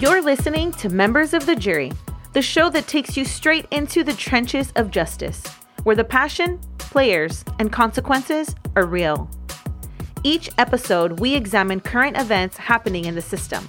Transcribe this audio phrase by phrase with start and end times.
[0.00, 1.92] You're listening to Members of the Jury,
[2.32, 5.46] the show that takes you straight into the trenches of justice,
[5.84, 9.30] where the passion, players, and consequences are real.
[10.24, 13.68] Each episode, we examine current events happening in the system.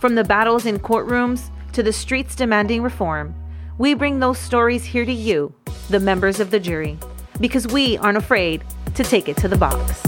[0.00, 3.34] From the battles in courtrooms to the streets demanding reform,
[3.78, 5.54] we bring those stories here to you,
[5.88, 6.98] the members of the jury,
[7.40, 8.62] because we aren't afraid
[8.94, 10.02] to take it to the box.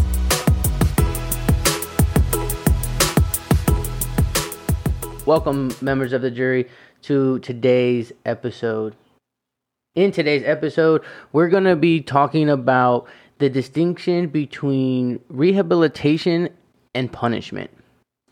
[5.25, 6.69] Welcome, members of the jury,
[7.03, 8.97] to today's episode.
[9.95, 13.07] In today's episode, we're going to be talking about
[13.39, 16.49] the distinction between rehabilitation
[16.95, 17.71] and punishment.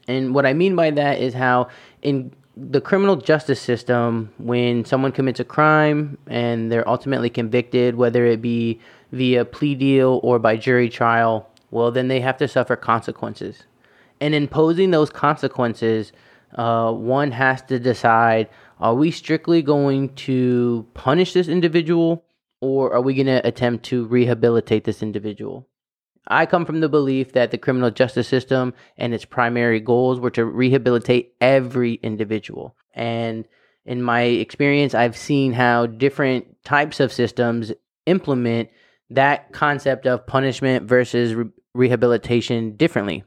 [0.09, 1.69] And what I mean by that is how,
[2.03, 8.27] in the criminal justice system, when someone commits a crime and they're ultimately convicted, whether
[8.27, 8.81] it be
[9.13, 13.65] via plea deal or by jury trial, well, then they have to suffer consequences.
[14.21, 16.13] And imposing those consequences,
[16.55, 22.25] uh, one has to decide are we strictly going to punish this individual
[22.61, 25.67] or are we going to attempt to rehabilitate this individual?
[26.27, 30.31] I come from the belief that the criminal justice system and its primary goals were
[30.31, 32.77] to rehabilitate every individual.
[32.95, 33.47] And
[33.85, 37.73] in my experience, I've seen how different types of systems
[38.07, 38.69] implement
[39.11, 43.25] that concept of punishment versus re- rehabilitation differently.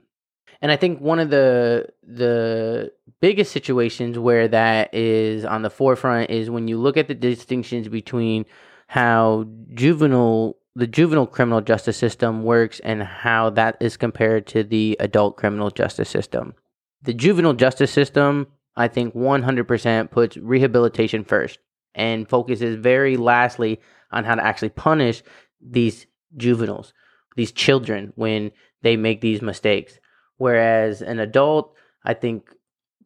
[0.61, 6.29] And I think one of the the biggest situations where that is on the forefront
[6.29, 8.45] is when you look at the distinctions between
[8.87, 14.97] how juvenile the juvenile criminal justice system works and how that is compared to the
[14.99, 16.55] adult criminal justice system.
[17.03, 21.59] The juvenile justice system, I think 100% puts rehabilitation first
[21.93, 23.79] and focuses very lastly
[24.11, 25.21] on how to actually punish
[25.63, 26.93] these juveniles,
[27.35, 29.99] these children when they make these mistakes.
[30.37, 32.49] Whereas an adult, I think,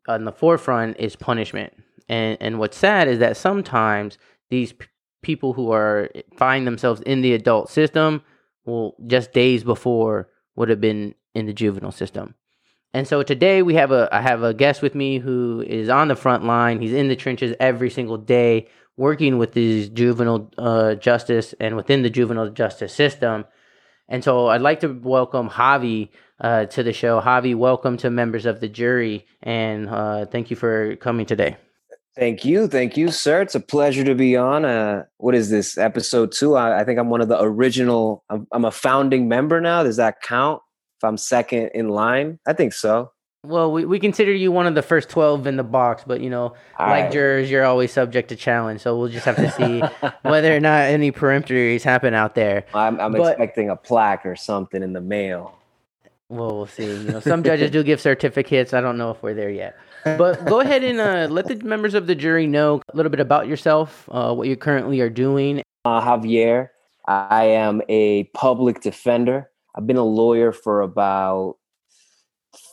[0.08, 1.73] on the forefront is punishment.
[2.09, 4.18] And and what's sad is that sometimes
[4.50, 4.88] these p-
[5.22, 8.22] people who are find themselves in the adult system
[8.66, 12.35] will just days before would have been in the juvenile system.
[12.94, 16.07] And so today we have a I have a guest with me who is on
[16.07, 16.81] the front line.
[16.81, 22.02] He's in the trenches every single day working with these juvenile uh, justice and within
[22.02, 23.46] the juvenile justice system.
[24.09, 26.09] And so I'd like to welcome Javi
[26.41, 27.22] uh, to the show.
[27.22, 31.57] Javi, welcome to members of the jury, and uh, thank you for coming today.
[32.16, 33.41] Thank you, thank you, sir.
[33.41, 34.66] It's a pleasure to be on.
[34.66, 36.56] Uh, what is this episode two?
[36.56, 38.24] I, I think I'm one of the original.
[38.30, 39.84] I'm, I'm, a founding member now.
[39.84, 40.62] Does that count?
[40.97, 43.12] If I'm second in line, I think so.
[43.47, 46.30] Well, we, we consider you one of the first twelve in the box, but you
[46.30, 47.12] know, All like right.
[47.12, 48.81] jurors, you're always subject to challenge.
[48.81, 49.81] So we'll just have to see
[50.30, 52.66] whether or not any peremptories happen out there.
[52.74, 55.57] I'm, I'm but, expecting a plaque or something in the mail.
[56.30, 56.88] Well, we'll see.
[56.88, 58.74] You know, some judges do give certificates.
[58.74, 59.78] I don't know if we're there yet.
[60.03, 63.22] But go ahead and uh, let the members of the jury know a little bit
[63.22, 65.63] about yourself, uh, what you currently are doing.
[65.86, 66.69] Uh, Javier,
[67.07, 69.50] I am a public defender.
[69.74, 71.56] I've been a lawyer for about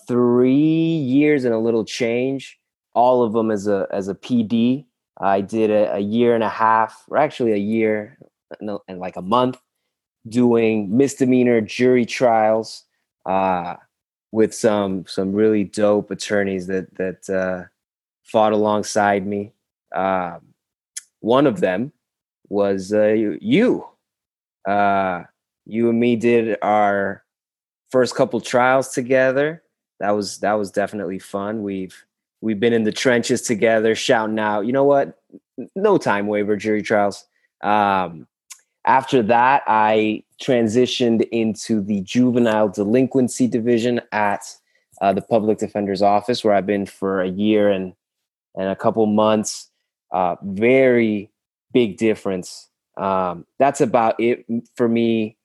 [0.06, 2.58] three years and a little change.
[2.94, 4.86] All of them as a as a PD.
[5.20, 8.18] I did a, a year and a half, or actually a year
[8.60, 9.58] and, like a month,
[10.28, 12.84] doing misdemeanor jury trials
[13.26, 13.74] uh,
[14.32, 17.64] with some some really dope attorneys that that uh,
[18.22, 19.52] fought alongside me.
[19.94, 20.38] Uh,
[21.20, 21.92] one of them
[22.48, 23.86] was uh, you.
[24.66, 25.24] Uh,
[25.66, 27.24] you and me did our
[27.90, 29.62] first couple trials together.
[30.04, 31.62] That was that was definitely fun.
[31.62, 32.04] We've
[32.42, 34.66] we've been in the trenches together, shouting out.
[34.66, 35.18] You know what?
[35.74, 37.24] No time waiver jury trials.
[37.62, 38.26] Um,
[38.84, 44.42] after that, I transitioned into the juvenile delinquency division at
[45.00, 47.94] uh, the public defender's office, where I've been for a year and
[48.54, 49.70] and a couple months.
[50.12, 51.30] Uh, very
[51.72, 52.68] big difference.
[52.98, 54.44] Um, that's about it
[54.76, 55.38] for me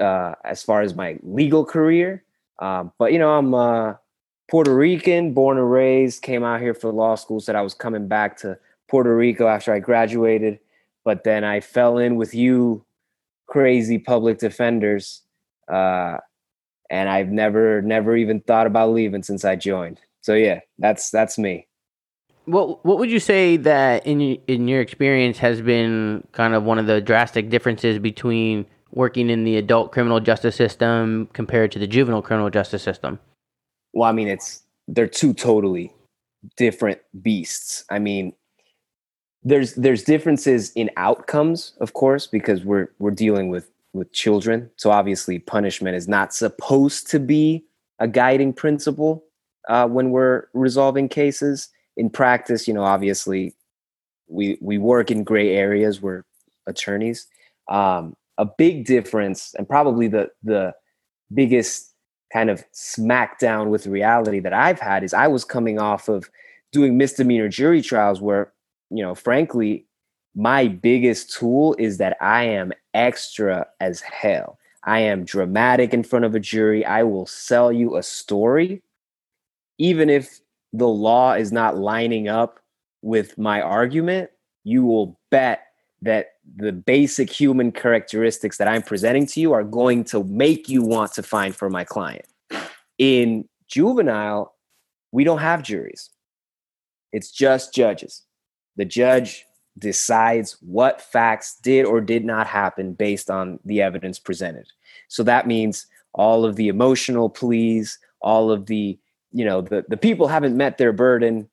[0.00, 2.24] uh, as far as my legal career.
[2.58, 3.94] Um, but you know, I'm uh,
[4.50, 6.22] Puerto Rican, born and raised.
[6.22, 7.40] Came out here for law school.
[7.40, 8.58] Said I was coming back to
[8.88, 10.58] Puerto Rico after I graduated
[11.08, 12.84] but then I fell in with you
[13.46, 15.22] crazy public defenders.
[15.66, 16.18] Uh,
[16.90, 20.02] and I've never, never even thought about leaving since I joined.
[20.20, 21.66] So yeah, that's that's me.
[22.44, 26.78] What what would you say that in in your experience has been kind of one
[26.78, 31.86] of the drastic differences between working in the adult criminal justice system compared to the
[31.86, 33.18] juvenile criminal justice system?
[33.92, 35.92] Well, I mean, it's they're two totally
[36.56, 37.84] different beasts.
[37.90, 38.32] I mean,
[39.42, 44.70] there's there's differences in outcomes, of course, because we're we're dealing with with children.
[44.76, 47.64] So obviously, punishment is not supposed to be
[47.98, 49.24] a guiding principle
[49.68, 51.68] uh, when we're resolving cases.
[51.96, 53.54] In practice, you know, obviously,
[54.28, 56.00] we we work in gray areas.
[56.00, 56.24] We're
[56.66, 57.26] attorneys.
[57.68, 60.74] Um, a big difference, and probably the the
[61.34, 61.94] biggest
[62.32, 66.30] kind of smackdown with reality that I've had is I was coming off of
[66.72, 68.52] doing misdemeanor jury trials where,
[68.90, 69.86] you know, frankly,
[70.34, 74.58] my biggest tool is that I am extra as hell.
[74.84, 76.84] I am dramatic in front of a jury.
[76.84, 78.82] I will sell you a story,
[79.78, 80.40] even if
[80.72, 82.60] the law is not lining up
[83.02, 84.30] with my argument.
[84.64, 85.62] You will bet
[86.02, 90.82] that the basic human characteristics that I'm presenting to you are going to make you
[90.82, 92.26] want to find for my client.
[92.98, 94.54] In juvenile,
[95.12, 96.10] we don't have juries,
[97.12, 98.22] it's just judges.
[98.76, 99.44] The judge
[99.78, 104.66] decides what facts did or did not happen based on the evidence presented.
[105.08, 108.98] So that means all of the emotional pleas, all of the,
[109.32, 111.48] you know, the, the people haven't met their burden.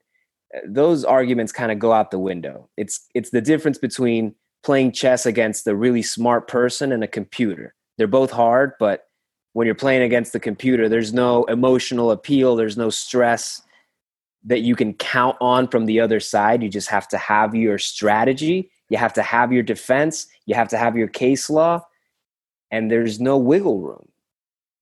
[0.65, 2.69] Those arguments kind of go out the window.
[2.77, 7.73] It's it's the difference between playing chess against a really smart person and a computer.
[7.97, 9.07] They're both hard, but
[9.53, 13.61] when you're playing against the computer, there's no emotional appeal, there's no stress
[14.43, 16.61] that you can count on from the other side.
[16.61, 20.67] You just have to have your strategy, you have to have your defense, you have
[20.69, 21.81] to have your case law,
[22.69, 24.07] and there's no wiggle room.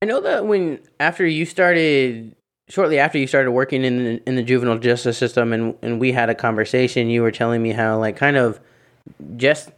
[0.01, 2.35] I know that when after you started
[2.69, 6.11] shortly after you started working in the, in the juvenile justice system and and we
[6.11, 8.59] had a conversation you were telling me how like kind of
[9.35, 9.69] just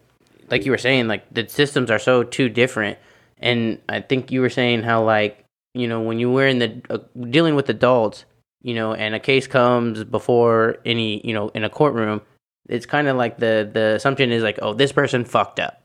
[0.50, 2.98] like you were saying like the systems are so too different
[3.40, 5.44] and I think you were saying how like
[5.74, 7.00] you know when you were in the uh,
[7.30, 8.26] dealing with adults
[8.66, 12.20] you know, and a case comes before any, you know, in a courtroom,
[12.68, 15.84] it's kind of like the the assumption is like, oh, this person fucked up,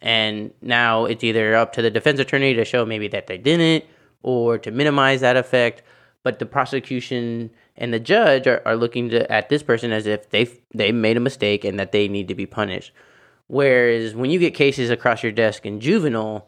[0.00, 3.84] and now it's either up to the defense attorney to show maybe that they didn't,
[4.22, 5.82] or to minimize that effect.
[6.28, 10.28] But the prosecution and the judge are, are looking to, at this person as if
[10.28, 12.92] they they made a mistake and that they need to be punished.
[13.46, 16.46] Whereas when you get cases across your desk in juvenile,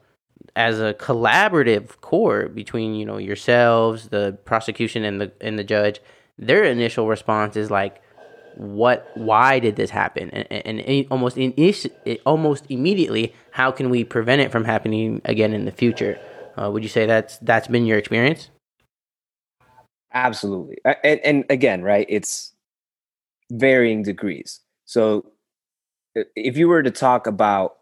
[0.55, 6.03] as a collaborative court between you know yourselves, the prosecution, and the and the judge,
[6.39, 8.03] their initial response is like,
[8.57, 9.11] "What?
[9.15, 11.55] Why did this happen?" And, and almost in
[12.27, 16.21] almost immediately, how can we prevent it from happening again in the future?
[16.55, 18.51] Uh, would you say that's that's been your experience?
[20.13, 22.07] Absolutely, and, and again, right?
[22.09, 22.53] It's
[23.53, 24.61] varying degrees.
[24.85, 25.27] So,
[26.35, 27.79] if you were to talk about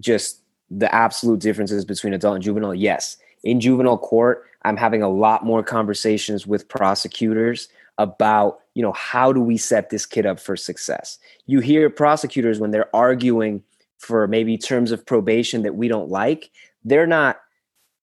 [0.00, 3.16] just the absolute differences between adult and juvenile, yes.
[3.44, 7.68] In juvenile court, I'm having a lot more conversations with prosecutors
[7.98, 11.18] about, you know, how do we set this kid up for success?
[11.46, 13.62] You hear prosecutors when they're arguing
[13.98, 16.50] for maybe terms of probation that we don't like,
[16.84, 17.40] they're not,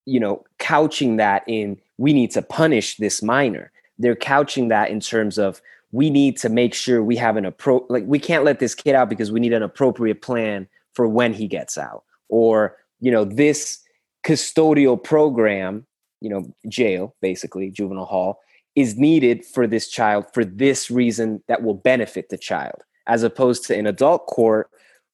[0.09, 3.71] you know, couching that in we need to punish this minor.
[3.97, 5.61] They're couching that in terms of
[5.91, 8.95] we need to make sure we have an appro like we can't let this kid
[8.95, 13.23] out because we need an appropriate plan for when he gets out or you know
[13.23, 13.79] this
[14.23, 15.85] custodial program
[16.21, 18.39] you know jail basically juvenile hall
[18.75, 23.65] is needed for this child for this reason that will benefit the child as opposed
[23.65, 24.69] to an adult court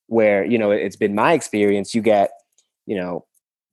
[0.08, 2.32] where you know it's been my experience you get
[2.86, 3.26] you know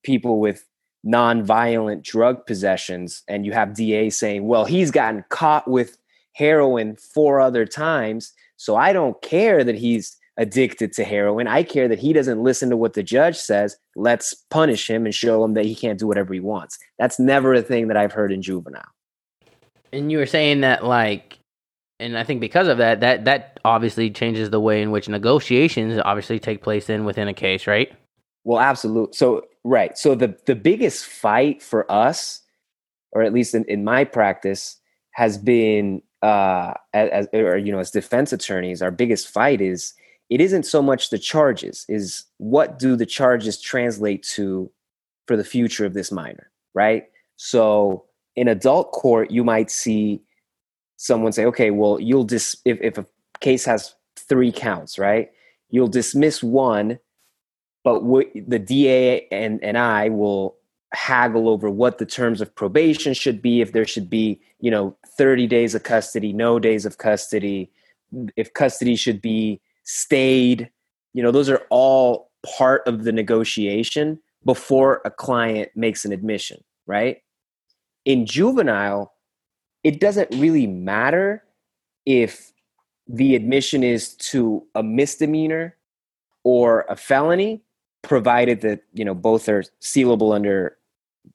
[0.05, 0.65] people with
[1.05, 5.99] non-violent drug possessions and you have da saying well he's gotten caught with
[6.35, 11.47] heroin four other times so i don't care that he's addicted to heroin.
[11.47, 13.77] I care that he doesn't listen to what the judge says.
[13.97, 16.79] Let's punish him and show him that he can't do whatever he wants.
[16.99, 18.83] That's never a thing that I've heard in juvenile.
[19.93, 21.39] And you were saying that like
[22.01, 26.01] and I think because of that that that obviously changes the way in which negotiations
[26.05, 27.93] obviously take place in within a case, right?
[28.45, 29.15] Well, absolutely.
[29.15, 29.97] So right.
[29.97, 32.43] So the the biggest fight for us
[33.13, 34.79] or at least in, in my practice
[35.13, 39.95] has been uh as or you know as defense attorneys our biggest fight is
[40.31, 44.71] it isn't so much the charges is what do the charges translate to
[45.27, 47.05] for the future of this minor right
[47.37, 48.05] so
[48.37, 50.23] in adult court you might see
[50.97, 53.07] someone say okay well you'll dis if, if a
[53.41, 55.33] case has three counts right
[55.71, 56.99] you'll dismiss one
[57.85, 60.57] but the da and, and i will
[60.95, 64.97] haggle over what the terms of probation should be if there should be you know
[65.17, 67.71] 30 days of custody no days of custody
[68.37, 70.71] if custody should be stayed.
[71.15, 76.63] You know those are all part of the negotiation before a client makes an admission
[76.87, 77.19] right?
[78.05, 79.13] In juvenile
[79.85, 81.45] it doesn't really matter
[82.07, 82.53] if
[83.09, 85.77] the admission is to a misdemeanor
[86.45, 87.63] or a felony
[88.03, 90.77] provided that you know both are sealable under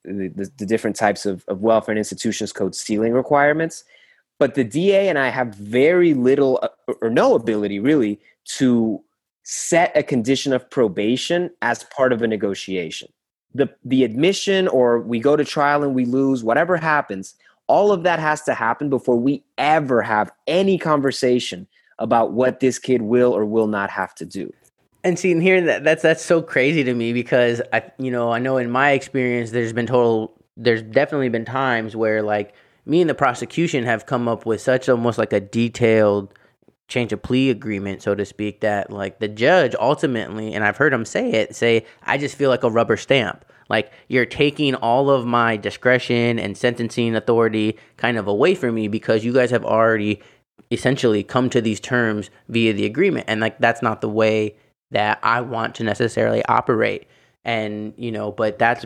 [0.04, 3.84] the, the, the different types of, of welfare and institutions code sealing requirements.
[4.40, 8.20] But the DA and I have very little uh, or no ability really
[8.58, 9.02] to
[9.44, 13.10] set a condition of probation as part of a negotiation.
[13.56, 17.34] The, the admission or we go to trial and we lose, whatever happens,
[17.68, 21.68] all of that has to happen before we ever have any conversation
[22.00, 24.52] about what this kid will or will not have to do.
[25.04, 28.40] And seeing hearing that that's that's so crazy to me because I, you know, I
[28.40, 32.54] know in my experience, there's been total, there's definitely been times where like
[32.86, 36.34] me and the prosecution have come up with such almost like a detailed
[36.88, 40.94] change of plea agreement, so to speak, that like the judge ultimately, and I've heard
[40.94, 43.46] him say it, say, I just feel like a rubber stamp.
[43.70, 48.88] Like you're taking all of my discretion and sentencing authority kind of away from me
[48.88, 50.22] because you guys have already
[50.72, 53.26] essentially come to these terms via the agreement.
[53.28, 54.56] And like that's not the way
[54.92, 57.08] that I want to necessarily operate.
[57.44, 58.86] And, you know, but that's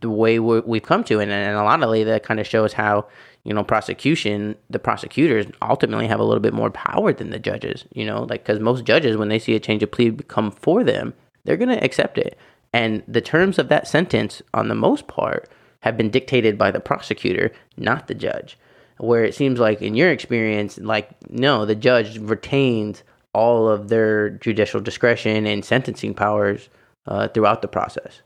[0.00, 1.20] the way we've come to.
[1.20, 3.06] And, and a lot of that kind of shows how,
[3.44, 7.84] you know, prosecution, the prosecutors ultimately have a little bit more power than the judges,
[7.92, 10.84] you know, like, because most judges, when they see a change of plea come for
[10.84, 12.38] them, they're going to accept it.
[12.72, 15.48] And the terms of that sentence, on the most part,
[15.80, 18.58] have been dictated by the prosecutor, not the judge.
[18.98, 23.02] Where it seems like, in your experience, like, no, the judge retains
[23.38, 26.68] all of their judicial discretion and sentencing powers
[27.06, 28.22] uh, throughout the process.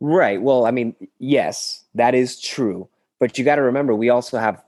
[0.00, 0.42] Right.
[0.42, 2.88] Well, I mean, yes, that is true.
[3.18, 4.62] But you got to remember, we also have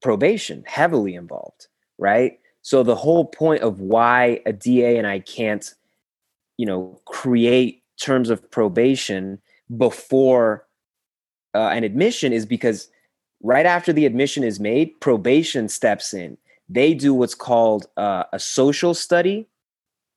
[0.00, 1.66] probation heavily involved,
[1.98, 2.38] right?
[2.62, 5.74] So the whole point of why a DA and I can't,
[6.56, 9.38] you know, create terms of probation
[9.76, 10.66] before
[11.54, 12.88] uh, an admission is because
[13.42, 16.38] right after the admission is made, probation steps in
[16.70, 19.48] they do what's called uh, a social study.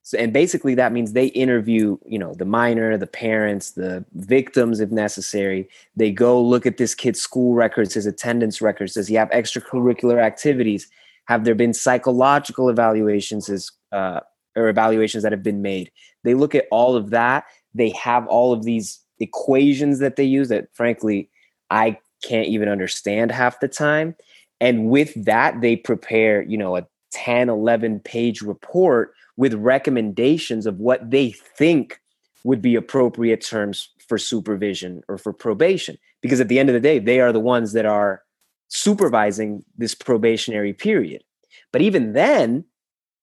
[0.04, 4.80] So, and basically that means they interview you know the minor the parents the victims
[4.80, 5.68] if necessary.
[5.96, 8.94] They go look at this kid's school records his attendance records.
[8.94, 10.88] Does he have extracurricular activities?
[11.26, 14.20] Have there been psychological evaluations as, uh,
[14.58, 15.90] or evaluations that have been made?
[16.26, 17.46] They look at all of that.
[17.74, 21.30] They have all of these equations that they use that frankly
[21.70, 24.16] i can't even understand half the time
[24.64, 30.80] and with that they prepare you know a 10 11 page report with recommendations of
[30.80, 32.00] what they think
[32.44, 35.98] would be appropriate terms for supervision or for probation.
[36.22, 38.24] Because at the end of the day they are the ones that are
[38.70, 41.24] supervising this probationary period.
[41.72, 42.66] But even then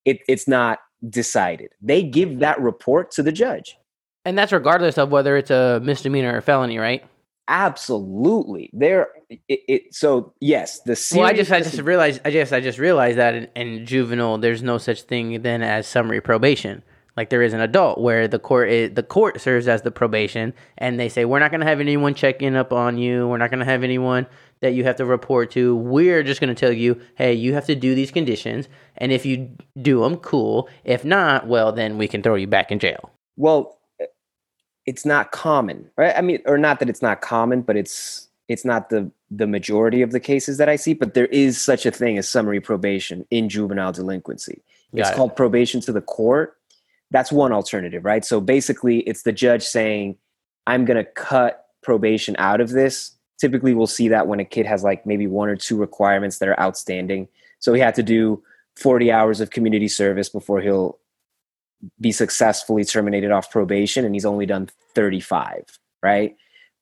[0.05, 0.79] it, it's not
[1.09, 1.71] decided.
[1.81, 3.77] They give that report to the judge.
[4.25, 7.05] And that's regardless of whether it's a misdemeanor or felony right
[7.51, 8.71] absolutely.
[8.73, 12.61] There it, it, so yes the well i just i just realized i guess i
[12.61, 16.83] just realized that in, in, juvenile there's no such thing then as summary probation.
[17.17, 20.55] Like there is an adult where the court is, the court serves as the probation
[20.79, 23.27] and they say we're not going to have anyone checking up on you.
[23.27, 24.27] We're not going to have anyone
[24.61, 25.75] that you have to report to.
[25.75, 28.69] We're just going to tell you hey you have to do these conditions.
[28.97, 30.69] And if you do them cool.
[30.85, 33.11] If not well then we can throw you back in jail.
[33.37, 33.80] Well
[34.91, 36.13] it's not common, right?
[36.17, 40.03] I mean, or not that it's not common, but it's it's not the the majority
[40.03, 40.95] of the cases that I see.
[40.95, 44.65] But there is such a thing as summary probation in juvenile delinquency.
[44.93, 45.15] Got it's it.
[45.15, 46.57] called probation to the court.
[47.13, 48.25] That's one alternative, right?
[48.25, 50.17] So basically, it's the judge saying,
[50.67, 54.67] "I'm going to cut probation out of this." Typically, we'll see that when a kid
[54.67, 57.29] has like maybe one or two requirements that are outstanding.
[57.61, 58.43] So he had to do
[58.75, 60.99] 40 hours of community service before he'll
[62.01, 66.35] be successfully terminated off probation and he's only done 35 right?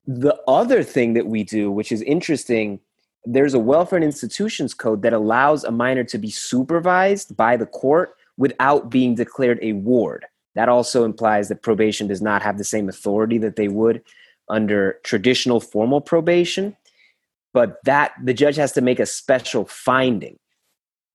[0.07, 2.81] The other thing that we do which is interesting
[3.25, 7.67] there's a welfare and institutions code that allows a minor to be supervised by the
[7.67, 10.25] court without being declared a ward.
[10.55, 14.03] That also implies that probation does not have the same authority that they would
[14.49, 16.77] under traditional formal probation.
[17.53, 20.39] But that the judge has to make a special finding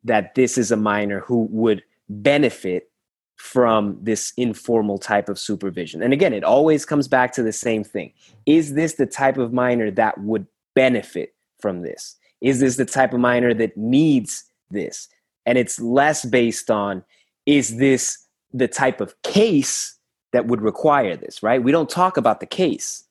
[0.03, 2.91] that this is a minor who would benefit
[3.35, 6.01] from this informal type of supervision.
[6.01, 8.13] And again, it always comes back to the same thing.
[8.45, 12.15] Is this the type of minor that would benefit from this?
[12.41, 15.09] Is this the type of minor that needs this?
[15.45, 17.03] And it's less based on
[17.45, 19.97] is this the type of case
[20.31, 21.63] that would require this, right?
[21.63, 23.03] We don't talk about the case.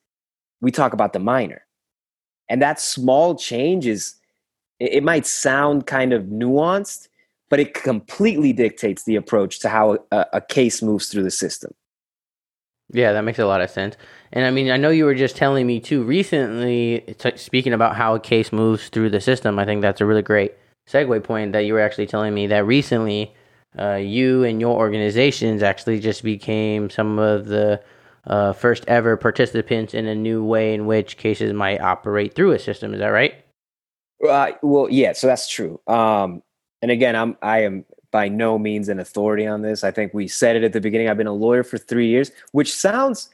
[0.60, 1.66] We talk about the minor.
[2.48, 4.16] And that small change is
[4.78, 7.08] it might sound kind of nuanced,
[7.52, 11.70] but it completely dictates the approach to how a, a case moves through the system.
[12.90, 13.94] Yeah, that makes a lot of sense.
[14.32, 17.94] And I mean, I know you were just telling me too recently, t- speaking about
[17.94, 19.58] how a case moves through the system.
[19.58, 20.54] I think that's a really great
[20.88, 23.34] segue point that you were actually telling me that recently
[23.78, 27.82] uh, you and your organizations actually just became some of the
[28.26, 32.58] uh, first ever participants in a new way in which cases might operate through a
[32.58, 32.94] system.
[32.94, 33.34] Is that right?
[34.26, 35.12] Uh, well, yeah.
[35.12, 35.78] So that's true.
[35.86, 36.42] Um,
[36.82, 39.82] and again, I'm I am by no means an authority on this.
[39.82, 41.08] I think we said it at the beginning.
[41.08, 43.30] I've been a lawyer for three years, which sounds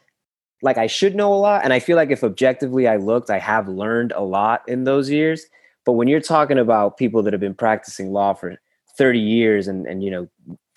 [0.63, 1.65] like I should know a lot.
[1.65, 5.11] And I feel like if objectively I looked, I have learned a lot in those
[5.11, 5.47] years.
[5.85, 8.61] But when you're talking about people that have been practicing law for
[8.97, 10.29] 30 years and, and you know,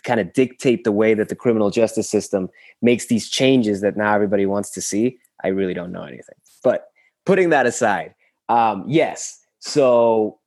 [0.03, 2.49] kind of dictate the way that the criminal justice system
[2.81, 6.35] makes these changes that now everybody wants to see, I really don't know anything.
[6.63, 6.87] But
[7.25, 8.15] putting that aside,
[8.49, 9.39] um, yes.
[9.59, 10.39] So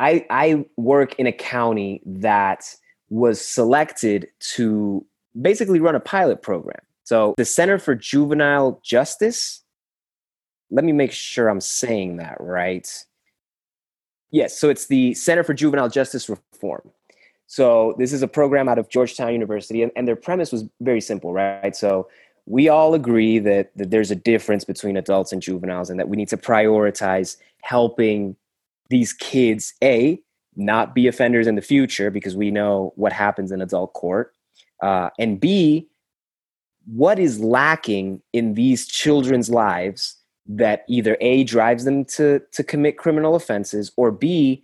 [0.00, 2.74] I I work in a county that
[3.10, 5.04] was selected to
[5.40, 6.80] basically run a pilot program.
[7.04, 9.62] So the Center for Juvenile Justice.
[10.72, 12.88] Let me make sure I'm saying that right.
[14.30, 16.90] Yes, so it's the Center for Juvenile Justice Reform.
[17.48, 21.00] So this is a program out of Georgetown University, and, and their premise was very
[21.00, 21.74] simple, right?
[21.74, 22.08] So
[22.46, 26.16] we all agree that, that there's a difference between adults and juveniles, and that we
[26.16, 28.36] need to prioritize helping
[28.90, 30.20] these kids a
[30.56, 34.34] not be offenders in the future because we know what happens in adult court
[34.82, 35.88] uh, and b
[36.86, 40.16] what is lacking in these children's lives
[40.46, 44.62] that either a drives them to to commit criminal offenses or b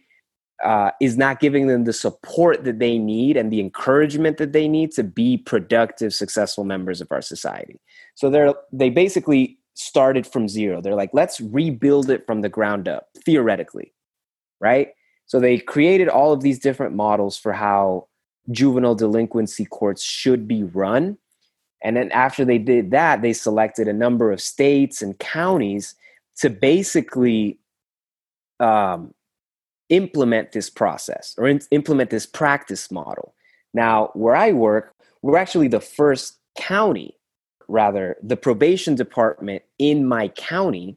[0.64, 4.66] uh, is not giving them the support that they need and the encouragement that they
[4.66, 7.78] need to be productive successful members of our society.
[8.14, 10.80] So they're they basically started from zero.
[10.80, 13.92] They're like let's rebuild it from the ground up theoretically
[14.60, 14.88] right?
[15.26, 18.06] So they created all of these different models for how
[18.50, 21.18] juvenile delinquency courts should be run.
[21.82, 25.94] And then after they did that, they selected a number of states and counties
[26.38, 27.58] to basically
[28.60, 29.12] um,
[29.88, 33.34] implement this process or in- implement this practice model.
[33.74, 37.16] Now, where I work, we're actually the first county,
[37.68, 40.96] rather, the probation department in my county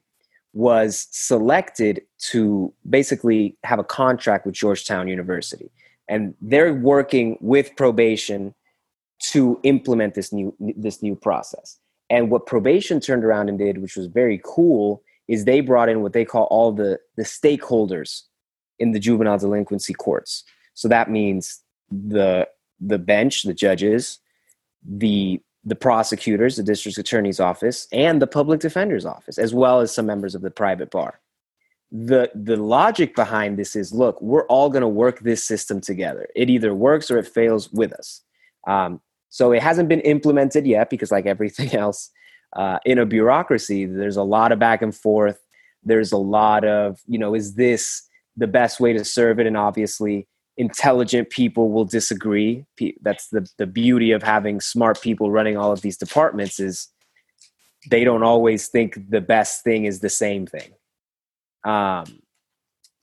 [0.53, 2.01] was selected
[2.31, 5.71] to basically have a contract with Georgetown University.
[6.07, 8.55] And they're working with probation
[9.31, 11.77] to implement this new this new process.
[12.09, 16.01] And what probation turned around and did, which was very cool, is they brought in
[16.01, 18.23] what they call all the, the stakeholders
[18.79, 20.43] in the juvenile delinquency courts.
[20.73, 22.47] So that means the
[22.79, 24.19] the bench, the judges,
[24.83, 29.93] the the prosecutors, the district attorney's office, and the public defender's office, as well as
[29.93, 31.19] some members of the private bar.
[31.91, 36.27] The, the logic behind this is look, we're all going to work this system together.
[36.35, 38.21] It either works or it fails with us.
[38.67, 42.09] Um, so it hasn't been implemented yet because, like everything else
[42.55, 45.39] uh, in a bureaucracy, there's a lot of back and forth.
[45.83, 48.03] There's a lot of, you know, is this
[48.37, 49.47] the best way to serve it?
[49.47, 50.27] And obviously,
[50.59, 52.65] intelligent people will disagree.
[53.01, 56.89] That's the, the beauty of having smart people running all of these departments is
[57.89, 60.73] they don't always think the best thing is the same thing.
[61.63, 62.21] Um,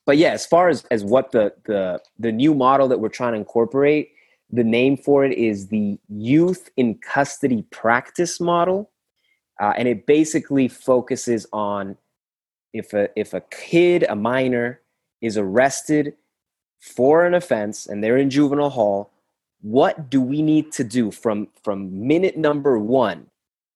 [0.04, 3.32] but yeah as far as, as what the, the the new model that we're trying
[3.32, 4.10] to incorporate
[4.50, 8.90] the name for it is the youth in custody practice model.
[9.60, 11.96] Uh, and it basically focuses on
[12.72, 14.80] if a if a kid a minor
[15.20, 16.14] is arrested
[16.80, 19.12] for an offense and they're in juvenile hall,
[19.62, 23.26] what do we need to do from from minute number 1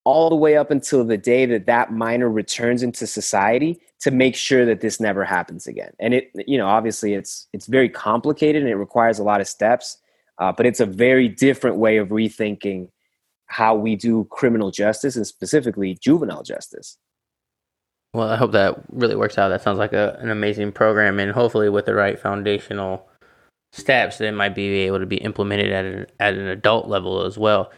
[0.04, 4.34] all the way up until the day that that minor returns into society to make
[4.34, 5.92] sure that this never happens again?
[5.98, 9.48] And it you know obviously it's it's very complicated and it requires a lot of
[9.48, 9.98] steps
[10.38, 12.88] uh, but it's a very different way of rethinking
[13.46, 16.96] how we do criminal justice and specifically juvenile justice
[18.12, 19.48] well, I hope that really works out.
[19.48, 23.08] That sounds like a, an amazing program, and hopefully, with the right foundational
[23.72, 27.38] steps, it might be able to be implemented at an, at an adult level as
[27.38, 27.70] well.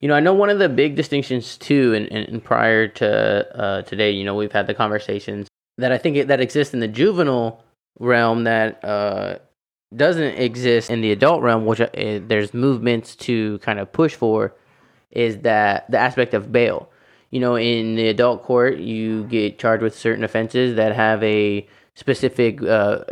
[0.00, 3.82] You know, I know one of the big distinctions too, and, and prior to uh,
[3.82, 6.88] today, you know, we've had the conversations that I think it, that exists in the
[6.88, 7.62] juvenile
[7.98, 9.38] realm that uh,
[9.94, 14.54] doesn't exist in the adult realm, which uh, there's movements to kind of push for,
[15.10, 16.88] is that the aspect of bail
[17.30, 21.66] you know, in the adult court, you get charged with certain offenses that have a
[21.94, 23.04] specific uh,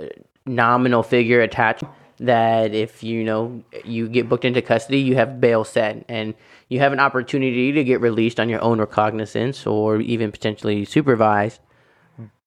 [0.44, 1.84] nominal figure attached.
[2.20, 6.34] That if you know you get booked into custody, you have bail set, and
[6.68, 11.60] you have an opportunity to get released on your own recognizance or even potentially supervised.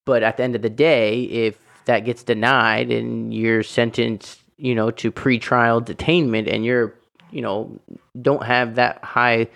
[0.03, 4.75] But at the end of the day, if that gets denied and you're sentenced, you
[4.75, 6.93] know, to pretrial detainment, and you're,
[7.31, 7.79] you know,
[8.21, 9.47] don't have that high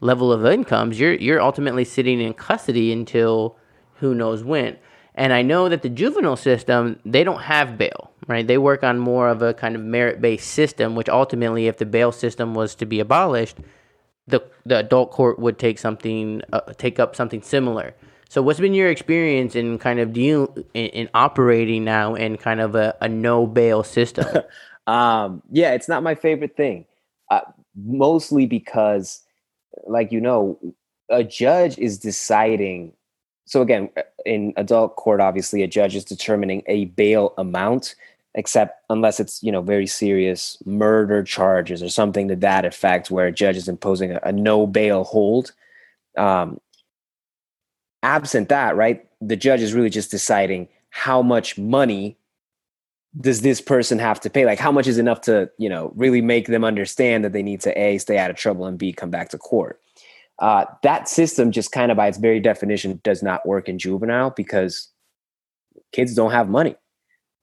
[0.00, 3.56] level of incomes, you're you're ultimately sitting in custody until
[3.94, 4.76] who knows when.
[5.14, 8.46] And I know that the juvenile system they don't have bail, right?
[8.46, 11.86] They work on more of a kind of merit based system, which ultimately, if the
[11.86, 13.58] bail system was to be abolished,
[14.26, 17.94] the the adult court would take something uh, take up something similar.
[18.30, 22.60] So, what's been your experience in kind of deal in, in operating now in kind
[22.60, 24.24] of a, a no bail system?
[24.86, 26.84] um, yeah, it's not my favorite thing,
[27.28, 27.40] uh,
[27.74, 29.22] mostly because,
[29.86, 30.58] like you know,
[31.08, 32.92] a judge is deciding.
[33.46, 37.94] So again, uh, in adult court, obviously, a judge is determining a bail amount,
[38.34, 43.26] except unless it's you know very serious murder charges or something to that effect, where
[43.26, 45.52] a judge is imposing a, a no bail hold.
[46.16, 46.60] Um,
[48.02, 52.16] absent that, right, the judge is really just deciding how much money
[53.18, 54.44] does this person have to pay?
[54.44, 57.60] Like, how much is enough to, you know, really make them understand that they need
[57.62, 59.80] to A, stay out of trouble and B, come back to court?
[60.38, 64.30] Uh, that system, just kind of by its very definition, does not work in juvenile
[64.30, 64.88] because
[65.92, 66.76] kids don't have money.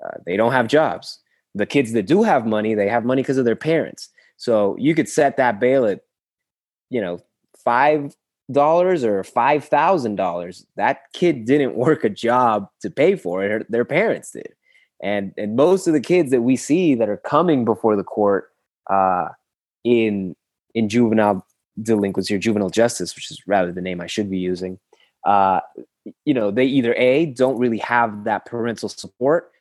[0.03, 1.19] Uh, they don't have jobs.
[1.53, 4.09] The kids that do have money, they have money because of their parents.
[4.37, 6.01] So you could set that bail at,
[6.89, 7.19] you know,
[7.63, 8.15] five
[8.51, 10.65] dollars or five thousand dollars.
[10.75, 14.53] That kid didn't work a job to pay for it; their parents did.
[15.01, 18.51] And and most of the kids that we see that are coming before the court
[18.89, 19.29] uh,
[19.83, 20.35] in
[20.73, 21.45] in juvenile
[21.81, 24.79] delinquency or juvenile justice, which is rather the name I should be using,
[25.25, 25.59] uh,
[26.25, 29.51] you know, they either a don't really have that parental support,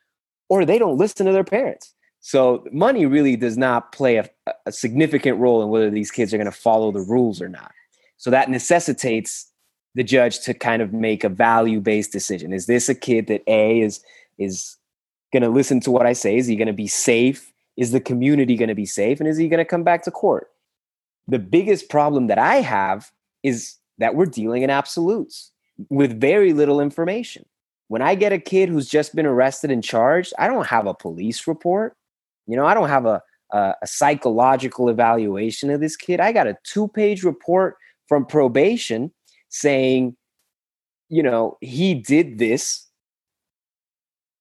[0.49, 1.93] or they don't listen to their parents.
[2.21, 4.29] So money really does not play a,
[4.65, 7.73] a significant role in whether these kids are going to follow the rules or not.
[8.17, 9.51] So that necessitates
[9.95, 12.53] the judge to kind of make a value based decision.
[12.53, 14.01] Is this a kid that A is
[14.39, 14.77] is
[15.37, 16.39] going to listen to what I say?
[16.39, 17.53] Is he going to be safe?
[17.77, 19.21] Is the community going to be safe?
[19.21, 20.49] And is he going to come back to court?
[21.29, 23.11] The biggest problem that I have
[23.43, 25.53] is that we're dealing in absolutes
[25.91, 27.45] with very little information.
[27.89, 30.95] When I get a kid who's just been arrested and charged, I don't have a
[30.95, 31.97] police report.
[32.47, 33.23] You know, I don't have a,
[33.53, 36.19] a, a psychological evaluation of this kid.
[36.19, 37.77] I got a two page report
[38.09, 39.13] from probation
[39.51, 40.17] saying,
[41.11, 42.86] you know, he did this.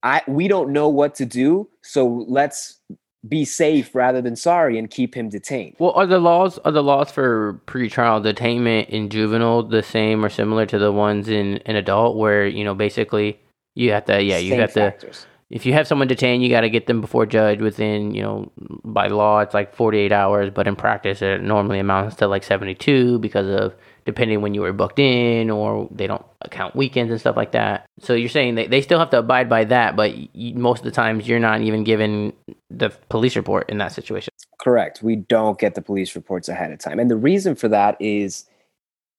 [0.05, 2.79] I we don't know what to do, so let's
[3.27, 5.75] be safe rather than sorry and keep him detained.
[5.79, 10.29] Well, are the laws are the laws for pretrial detainment in juvenile the same or
[10.29, 13.39] similar to the ones in an adult where, you know, basically
[13.73, 15.21] you have to yeah, you Same have factors.
[15.21, 18.21] to if you have someone detained, you got to get them before judge within, you
[18.21, 18.51] know,
[18.83, 23.19] by law it's like 48 hours, but in practice it normally amounts to like 72
[23.19, 27.35] because of depending when you were booked in or they don't account weekends and stuff
[27.35, 27.87] like that.
[27.99, 30.85] So you're saying they, they still have to abide by that, but you, most of
[30.85, 32.31] the times you're not even given
[32.69, 34.31] the police report in that situation.
[34.59, 35.01] Correct.
[35.01, 36.99] We don't get the police reports ahead of time.
[36.99, 38.45] And the reason for that is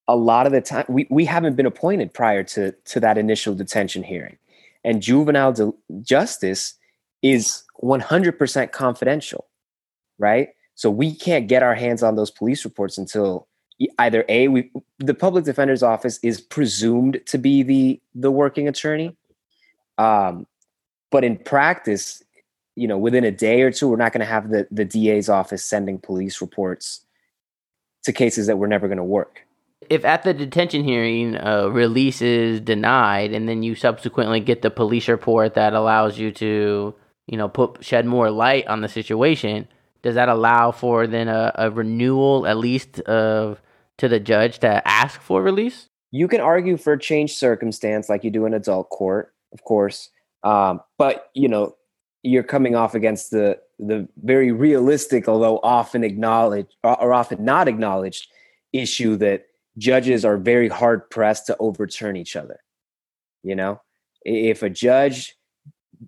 [0.09, 3.55] a lot of the time we, we haven't been appointed prior to, to that initial
[3.55, 4.39] detention hearing.
[4.85, 5.73] And juvenile de-
[6.03, 6.75] justice
[7.23, 9.49] is 100% confidential,
[10.19, 10.51] right?
[10.77, 13.49] So we can't get our hands on those police reports until
[13.99, 19.17] either a we the public defender's office is presumed to be the the working attorney.
[19.99, 20.47] Um
[21.11, 22.23] but in practice
[22.75, 25.29] you know within a day or two we're not going to have the the DA's
[25.29, 27.07] office sending police reports
[28.07, 29.43] to cases that we're never going to work.
[29.91, 34.71] If at the detention hearing uh, release is denied and then you subsequently get the
[34.71, 36.95] police report that allows you to,
[37.27, 39.69] you know, put shed more light on the situation,
[40.03, 43.61] does that allow for then a, a renewal at least of
[43.99, 45.89] to the judge to ask for release?
[46.17, 50.11] you can argue for a changed circumstance like you do in adult court of course
[50.43, 51.75] um, but you know
[52.23, 58.29] you're coming off against the the very realistic although often acknowledged or often not acknowledged
[58.73, 59.45] issue that
[59.79, 62.61] judges are very hard pressed to overturn each other
[63.43, 63.81] you know
[64.23, 65.37] if a judge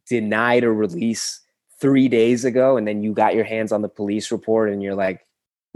[0.09, 1.41] denied a release
[1.81, 4.95] three days ago and then you got your hands on the police report and you're
[4.95, 5.27] like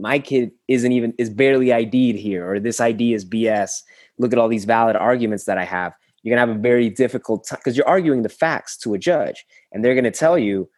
[0.02, 3.82] my kid isn't even is barely ID'd here or this ID is BS
[4.18, 5.92] look at all these valid arguments that I have.
[6.22, 9.44] You're gonna have a very difficult time because you're arguing the facts to a judge,
[9.72, 10.68] and they're gonna tell you,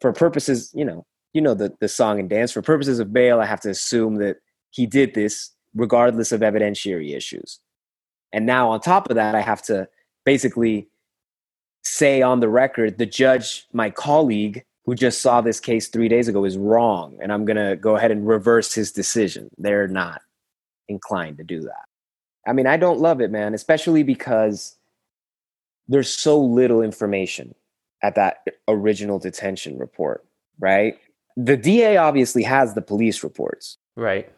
[0.00, 2.52] for purposes, you know, you know the the song and dance.
[2.52, 4.36] For purposes of bail, I have to assume that
[4.70, 7.58] he did this regardless of evidentiary issues.
[8.32, 9.88] And now on top of that, I have to
[10.24, 10.88] basically
[11.82, 16.28] say on the record, the judge, my colleague who just saw this case three days
[16.28, 19.50] ago, is wrong, and I'm gonna go ahead and reverse his decision.
[19.58, 20.20] They're not
[20.88, 21.84] inclined to do that.
[22.46, 24.76] I mean, I don't love it, man, especially because
[25.88, 27.54] there's so little information
[28.02, 30.24] at that original detention report,
[30.58, 30.98] right?
[31.36, 34.30] The DA obviously has the police reports, Right.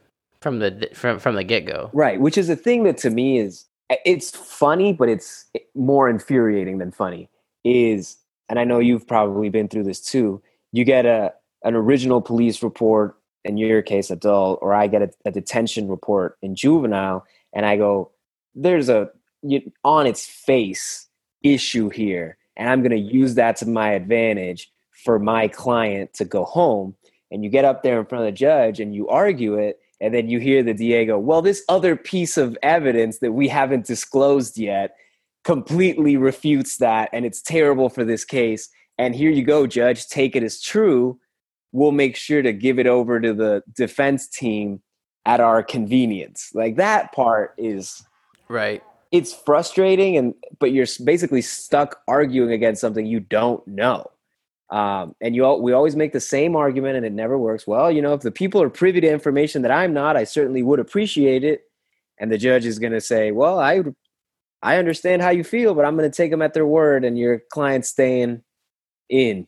[0.43, 1.91] From the from from the get go.
[1.93, 2.21] right?
[2.21, 3.65] Which is a thing that to me is
[4.05, 7.29] it's funny, but it's more infuriating than funny.
[7.65, 10.43] Is and I know you've probably been through this too.
[10.73, 11.33] You get a
[11.65, 16.37] an original police report in your case adult, or I get a, a detention report
[16.43, 18.11] in juvenile, and I go,
[18.55, 19.11] "There's a
[19.43, 21.09] you, on its face
[21.43, 24.71] issue here, and I'm going to use that to my advantage
[25.05, 26.95] for my client to go home."
[27.31, 30.15] And you get up there in front of the judge and you argue it, and
[30.15, 33.87] then you hear the DA go, "Well, this other piece of evidence that we haven't
[33.87, 34.97] disclosed yet."
[35.47, 38.69] Completely refutes that and it's terrible for this case.
[38.99, 41.21] And here you go judge take it as true.
[41.71, 44.83] We'll make sure to give it over to the defense team
[45.25, 46.51] at our convenience.
[46.53, 48.03] Like that part is
[48.49, 48.83] right.
[49.13, 54.11] It's frustrating and but you're basically stuck arguing against something you don't know.
[54.71, 57.69] Um, and you all, we always make the same argument and it never works.
[57.69, 60.65] Well you know if the people are privy to information that i'm not i certainly
[60.65, 61.71] would appreciate it.
[62.19, 63.85] And the judge is going to say well i
[64.67, 67.17] I understand how you feel, but I'm going to take them at their word, and
[67.17, 68.43] your client's staying
[69.09, 69.47] in.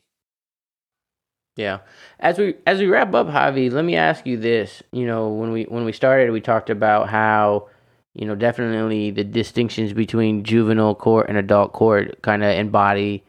[1.57, 1.79] Yeah.
[2.21, 4.81] As we as we wrap up, Javi, let me ask you this.
[4.93, 7.67] You know, when we when we started, we talked about how
[8.13, 13.25] you know definitely the distinctions between juvenile court and adult court kind of embody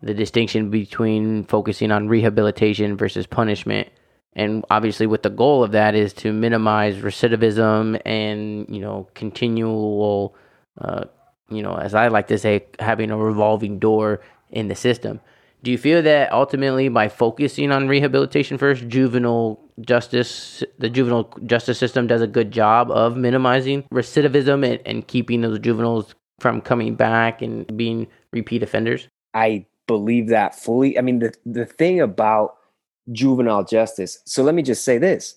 [0.00, 3.88] the distinction between focusing on rehabilitation versus punishment
[4.34, 10.34] and obviously with the goal of that is to minimize recidivism and you know continual
[10.80, 11.04] uh,
[11.50, 15.20] you know, as I like to say, having a revolving door in the system.
[15.62, 21.78] Do you feel that ultimately by focusing on rehabilitation first, juvenile justice, the juvenile justice
[21.78, 26.94] system does a good job of minimizing recidivism and, and keeping those juveniles from coming
[26.94, 29.08] back and being repeat offenders?
[29.32, 30.98] I believe that fully.
[30.98, 32.56] I mean, the, the thing about
[33.10, 35.34] juvenile justice, so let me just say this.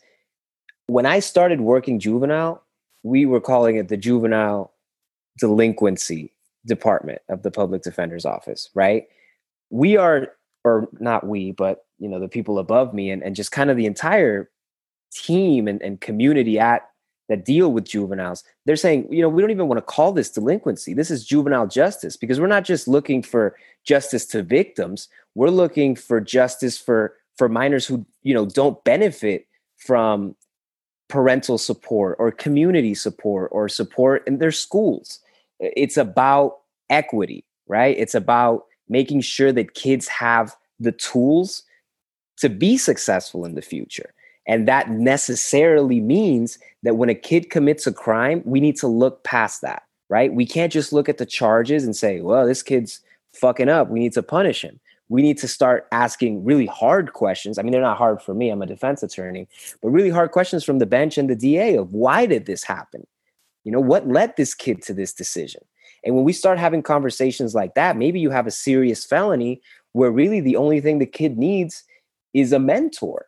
[0.88, 2.64] When I started working juvenile,
[3.04, 4.74] we were calling it the juvenile
[5.38, 6.34] delinquency
[6.66, 9.06] department of the public defender's office, right?
[9.70, 13.52] We are, or not we, but you know, the people above me and, and just
[13.52, 14.50] kind of the entire
[15.12, 16.88] team and, and community at
[17.30, 20.30] that deal with juveniles, they're saying, you know, we don't even want to call this
[20.30, 20.94] delinquency.
[20.94, 25.10] This is juvenile justice because we're not just looking for justice to victims.
[25.36, 29.46] We're looking for justice for for minors who, you know, don't benefit
[29.78, 30.36] from
[31.08, 35.20] parental support or community support or support in their schools
[35.60, 37.96] it's about equity, right?
[37.98, 41.64] It's about making sure that kids have the tools
[42.38, 44.14] to be successful in the future.
[44.48, 49.24] And that necessarily means that when a kid commits a crime, we need to look
[49.24, 50.34] past that, right?
[50.34, 53.02] We can't just look at the charges and say, well, this kid's
[53.34, 53.90] fucking up.
[53.90, 54.80] We need to punish him.
[55.10, 57.58] We need to start asking really hard questions.
[57.58, 59.48] I mean, they're not hard for me, I'm a defense attorney,
[59.82, 63.06] but really hard questions from the bench and the DA of why did this happen?
[63.68, 65.60] You know, what led this kid to this decision?
[66.06, 70.10] And when we start having conversations like that, maybe you have a serious felony where
[70.10, 71.84] really the only thing the kid needs
[72.34, 73.26] is a mentor.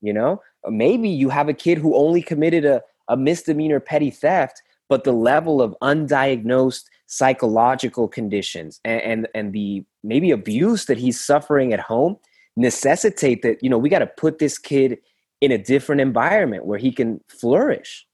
[0.00, 4.08] You know, uh, maybe you have a kid who only committed a, a misdemeanor petty
[4.08, 10.96] theft, but the level of undiagnosed psychological conditions and, and, and the maybe abuse that
[10.96, 12.16] he's suffering at home
[12.56, 14.96] necessitate that, you know, we got to put this kid
[15.42, 18.06] in a different environment where he can flourish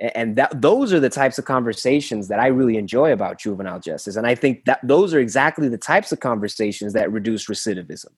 [0.00, 4.16] and that those are the types of conversations that I really enjoy about juvenile justice.
[4.16, 8.08] And I think that those are exactly the types of conversations that reduce recidivism.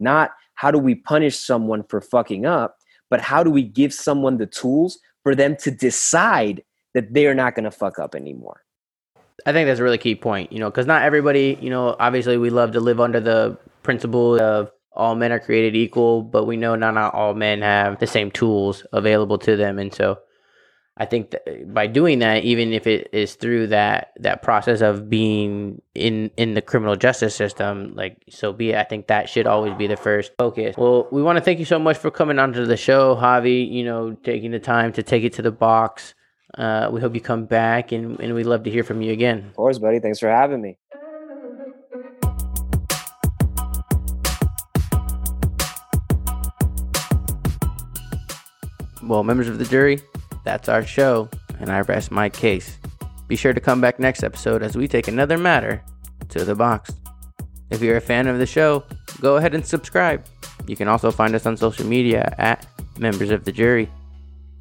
[0.00, 4.36] Not how do we punish someone for fucking up but how do we give someone
[4.38, 8.62] the tools for them to decide that they're not going to fuck up anymore?
[9.44, 12.38] I think that's a really key point you know cuz not everybody you know obviously
[12.38, 16.56] we love to live under the principle of all men are created equal but we
[16.56, 19.78] know not, not all men have the same tools available to them.
[19.78, 20.18] And so
[20.98, 25.10] I think that by doing that, even if it is through that that process of
[25.10, 28.76] being in in the criminal justice system, like so be it.
[28.76, 30.74] I think that should always be the first focus.
[30.78, 33.70] Well, we want to thank you so much for coming onto the show, Javi.
[33.70, 36.14] You know, taking the time to take it to the box.
[36.56, 39.44] Uh, we hope you come back, and and we'd love to hear from you again.
[39.48, 40.00] Of course, buddy.
[40.00, 40.78] Thanks for having me.
[49.02, 50.00] Well, members of the jury,
[50.46, 51.28] that's our show,
[51.58, 52.78] and I rest my case.
[53.26, 55.82] Be sure to come back next episode as we take another matter
[56.28, 56.92] to the box.
[57.70, 58.84] If you're a fan of the show,
[59.20, 60.24] go ahead and subscribe.
[60.68, 62.64] You can also find us on social media at
[62.96, 63.90] Members of the Jury.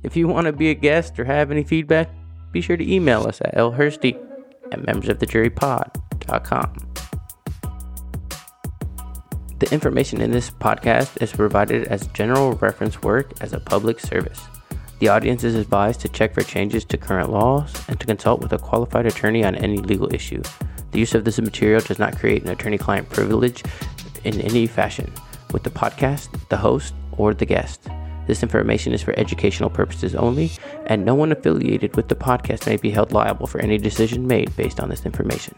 [0.01, 2.09] If you want to be a guest or have any feedback,
[2.51, 4.17] be sure to email us at lhursty
[4.71, 6.73] at membersofthejurypod.com.
[9.59, 14.41] The information in this podcast is provided as general reference work as a public service.
[14.99, 18.53] The audience is advised to check for changes to current laws and to consult with
[18.53, 20.41] a qualified attorney on any legal issue.
[20.91, 23.61] The use of this material does not create an attorney client privilege
[24.23, 25.11] in any fashion
[25.51, 27.89] with the podcast, the host, or the guest.
[28.27, 30.51] This information is for educational purposes only,
[30.87, 34.55] and no one affiliated with the podcast may be held liable for any decision made
[34.55, 35.55] based on this information.